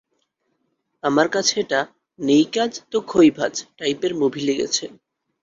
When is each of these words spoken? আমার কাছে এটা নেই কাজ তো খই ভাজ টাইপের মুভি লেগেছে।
আমার 1.03 1.27
কাছে 1.27 1.53
এটা 1.59 1.79
নেই 2.19 2.45
কাজ 2.55 2.71
তো 2.91 2.97
খই 3.07 3.29
ভাজ 3.37 3.53
টাইপের 3.77 4.11
মুভি 4.21 4.41
লেগেছে। 4.47 4.85